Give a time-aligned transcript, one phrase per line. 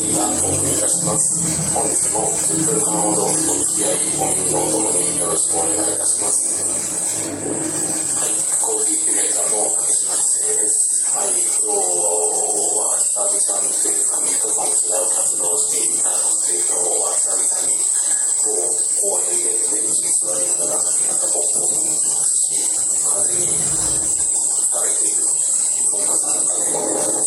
[0.00, 1.36] ーがお送りいたします。
[1.74, 3.44] 本日も10分間ほどお付
[3.76, 6.64] き合い、ご耳のともによろしくお願いいたします。
[7.20, 11.04] はい、コーヒーキュレーターの竹島知世です。
[11.10, 17.76] はい、今日は久々にというか、3日間違う活動をしていたので、今日は久々に
[18.40, 22.56] こう公園でベンチに座りながら、なんか僕もし、
[23.04, 23.99] 風に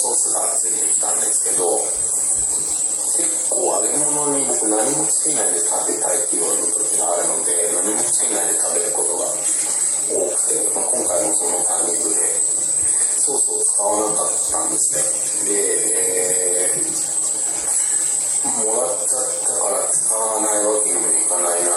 [0.00, 1.76] ソースがついてきたんですけど、
[3.20, 12.16] 結構揚げ物に僕何もつけないで食べたいっていう時があるので、何もつけないで食べることが多くて、まあ、今回もそのタイミングで
[13.20, 15.52] ソースを使わなかったんですね。
[15.52, 15.58] で、
[16.64, 17.20] えー
[18.40, 21.69] もらっちゃったから使わないわけにもいかないな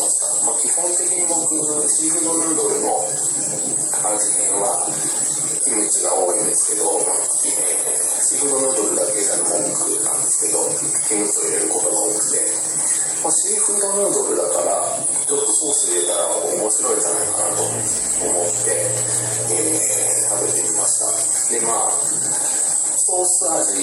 [0.00, 0.52] ま。
[0.52, 1.56] あ、基本的に僕、
[1.88, 4.88] シーフードヌードルの味変は
[5.64, 10.62] キムチが多いんですけど、えーシーフードヌードルだけじゃ文句なんですけど、
[11.08, 12.38] キムチを入れることが多くて、
[13.24, 18.70] まあ、シーフードヌードルだから、ちょっとソース入れたら面白いんじゃないかなと思って、
[19.50, 21.58] えー食べてみました。
[21.58, 23.82] で、まあ、ソース味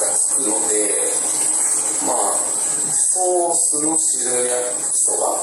[0.00, 0.96] がつくので、
[2.06, 2.51] まあ、
[3.14, 5.36] ソースの汁焼きそば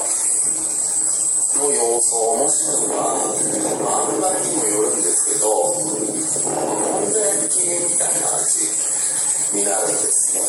[1.54, 3.14] の様相もしくは、
[3.78, 8.74] まあ、んまりにもよるんですけど、もんじゃ焼きみたいな味
[9.54, 10.42] になるんですね。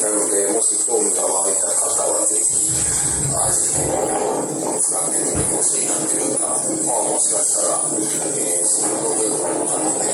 [0.00, 6.56] なので、もし興味が湧いた方はぜひ、味を使ってみてほしいなというか、
[6.88, 10.08] まあもしかしたら、えー、シーフードヌードルのあのね、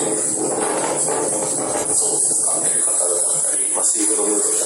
[1.94, 4.57] ソース使ってる方だったり、まあ、シーフードヌードル、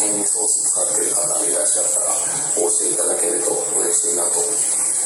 [0.00, 2.08] えー味変にソース使ってる方いらっしゃったら、
[2.56, 4.40] 教えていただけると嬉しいなと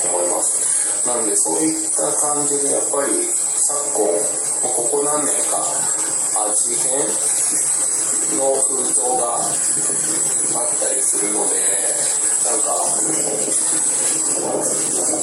[0.07, 1.07] 思います。
[1.07, 4.07] なので、そういった感じで、やっぱり昨今、
[4.63, 5.67] ここ何年か、
[6.47, 6.99] 味変
[8.39, 9.51] の風潮があっ
[10.79, 11.59] たりするので、
[12.45, 12.71] なんか、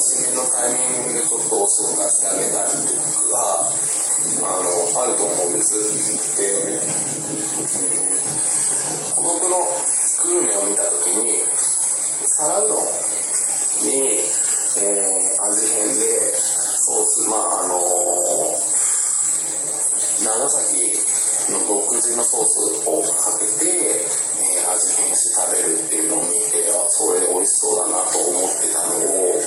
[0.01, 3.71] 締めのタイミングでちょっとお酢を出してあげたりとか、
[4.43, 6.37] あの、あると思うんです。
[6.37, 6.81] で、
[9.21, 9.61] 僕の
[10.23, 11.43] グルメを見たときに、
[12.41, 12.77] 皿うどん
[13.85, 14.17] に、
[14.81, 16.33] えー味変で
[16.81, 17.77] ソース、まああの
[20.25, 20.89] 長崎
[21.53, 22.57] の独自のソース
[22.89, 29.37] をかけて、えー味変して食べるっていうのを見て、あ、それ美味しそうだなと思ってたのを、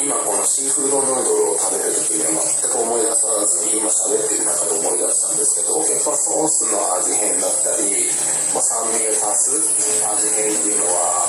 [0.00, 8.08] 今このシーフードヌードルを食べる時には全く思い出さずに今喋ってる中で思い出したんですけど、やっぱソースの味変だったり、
[8.52, 9.60] まあ、酸味を足す
[10.08, 11.28] 味変っていうのは、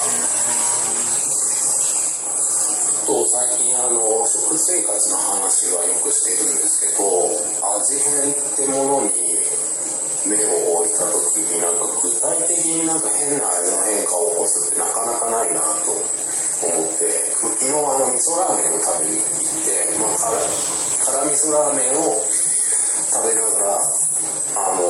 [3.05, 7.27] と最近あの食生活の話はよくしてるんですけど
[7.75, 9.11] 味変ってものに
[10.31, 20.39] 目を置いた時になんか具体的になんか変な味の変化を起こすってなかなかないなと思って昨日あの味噌ラーメンを食べに行って、まあ、辛
[21.03, 22.23] 辛味噌ラーメンを
[23.11, 24.87] 食べながらあの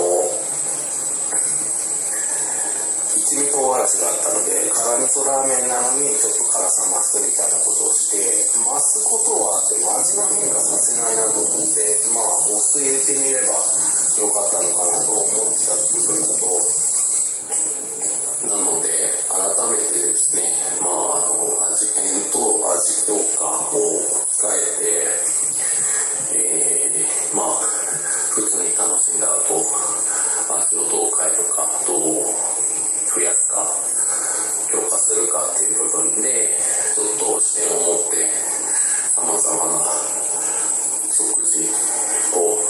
[3.18, 3.50] 一
[3.86, 8.18] 味があったので辛味噌ラーメンなのにちょっと辛さ増すみたいなことをして
[8.58, 16.85] 増すことはあっても味の変化させないなと思ってまあお酢入れてみればよかったのかなと思ってた部分だと
[42.38, 42.65] を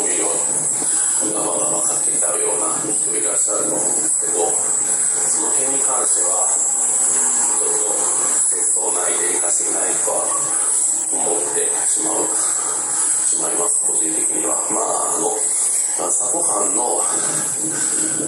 [0.00, 0.28] うと、調味料
[1.32, 7.96] ガバガバかけちゃうような人いらっしゃると思うんですけど、その辺に関しては、ちょっと、
[8.50, 10.24] 節操ない、デリカシーないとは
[11.12, 12.28] 思ってしまう、
[13.26, 14.56] しまいます、個人的には。
[14.70, 15.32] まあ、あの、
[15.98, 17.00] 朝ごはんの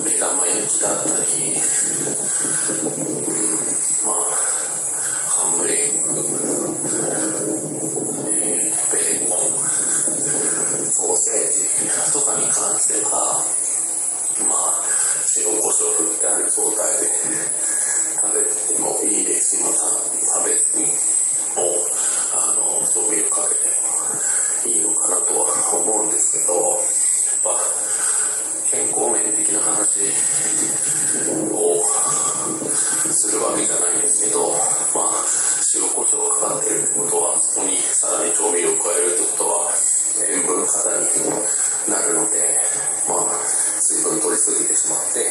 [0.02, 1.52] 目玉焼きだったり、
[2.82, 4.47] うん、まあ、
[16.38, 17.10] る状態で
[18.20, 18.42] 食べ
[18.74, 20.86] てもいいですし、まあ、食べずに、
[21.58, 21.74] も、
[22.34, 25.46] あの、調味料かけていいのかなとは
[25.82, 27.58] 思うんですけど、やっぱ、
[28.70, 30.04] 健康面的な話
[31.32, 31.82] を
[33.10, 34.50] するわけじゃないんですけど、
[34.94, 35.24] まあ、
[35.74, 39.72] 塩コショウがかかっているってことは、そこにさらに調味料を加えるってことは、
[40.28, 41.06] 塩分過多に
[41.88, 42.60] なるので、
[43.08, 43.48] まあ、
[43.80, 45.24] 水分取りすぎてしまって、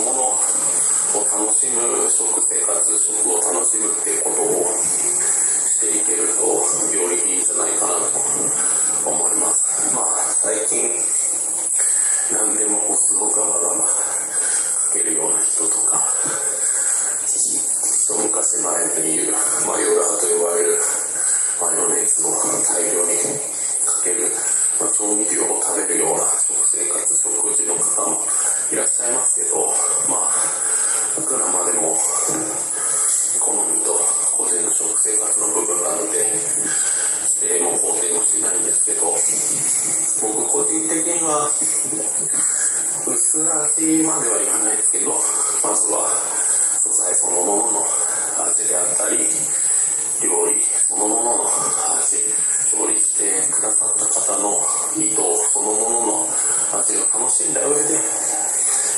[0.00, 7.94] ものを楽しむ食生活、食を楽しむっていうことをしていけると、よりいいんじゃないかな
[9.02, 9.94] と思います。
[9.94, 10.06] まあ、
[10.42, 10.90] 最近、
[12.32, 13.88] 何でもこう、すごくガバガバか
[14.92, 16.04] けるような人とか、
[17.26, 19.32] 一昔前に言う
[19.66, 20.77] マヨラーと呼ばれる
[43.38, 45.14] 薄味までは言わないですけど、
[45.62, 46.10] まずは
[46.82, 47.86] 素材そのものの
[48.42, 49.18] 味であったり、
[50.26, 52.18] 料理そのものの味、
[52.66, 54.58] 調理してくださった方の
[54.98, 55.22] 意図
[55.54, 56.26] そのものの
[56.82, 57.94] 味を楽しんだ上で、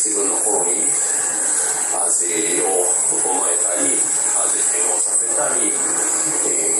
[0.00, 2.24] 自分の好みに味
[2.64, 2.80] を
[3.12, 5.68] 整えたり、味変をさせたり、
[6.48, 6.79] え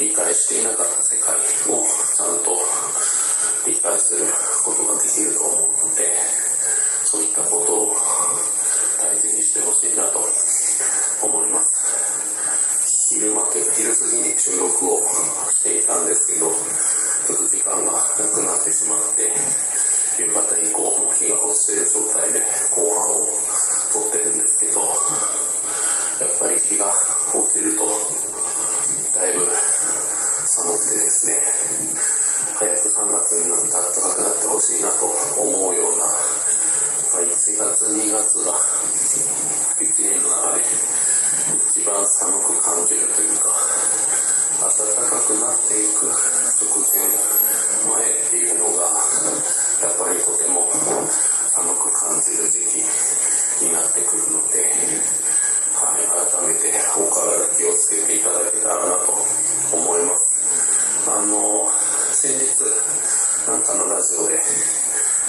[0.00, 2.58] 理解していなかった世界をちゃんと
[3.66, 4.26] 理解する
[4.64, 6.16] ことができると思うので
[7.04, 7.94] そういったことを
[9.02, 10.18] 大事にしてほしいなと
[11.26, 11.72] 思います。
[13.12, 15.04] 昼間というか昼過ぎに収録を
[15.52, 19.30] していたんですけどちょっと時間がなくなってしまって
[20.18, 22.40] 夕方以降も日が落ちている状態で
[22.72, 23.28] 後半を
[23.92, 24.80] 撮ってるんですけど
[27.62, 27.86] ると
[29.14, 31.38] だいぶ寒くてですね
[32.58, 35.06] 早く3月になって暖かくなってほしいなと
[35.40, 36.04] 思うような
[37.22, 38.52] 1月2月が
[39.78, 40.62] 1年の中で
[41.70, 43.11] 一番寒く感じる。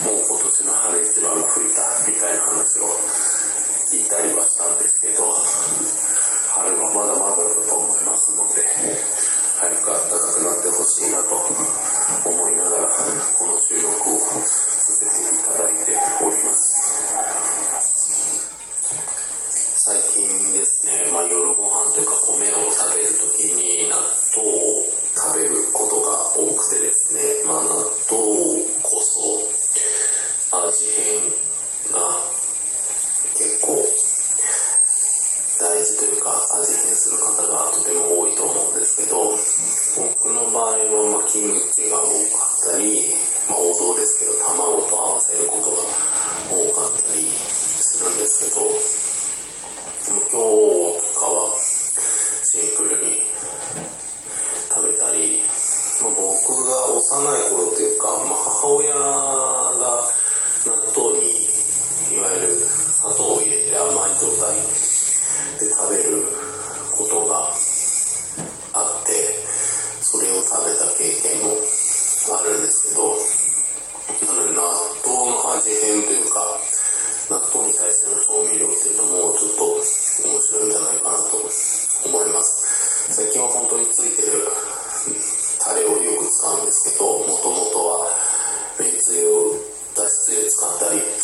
[0.04, 2.92] もう今年の春一番の吹いたみたいな話を
[3.88, 5.24] 聞いたりはしたんですけど、
[6.52, 8.68] 春はまだまだだと思いますので、
[9.64, 11.40] 早く暖かくなってほしいなと
[12.28, 14.44] 思いながら、この収録を続
[15.00, 15.43] けていき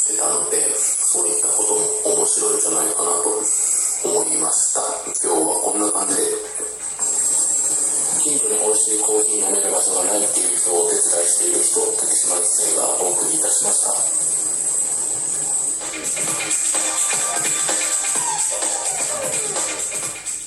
[0.10, 1.76] ってたので、そういったこと
[2.10, 3.30] も面白いんじゃないかなと
[4.10, 4.82] 思いました。
[5.22, 6.22] 今日はこんな感じで、
[8.24, 14.09] 近所に美味しいコーヒー飲める場所がないっていう人をお手伝いしている人、竹島一生がお送りいたしました。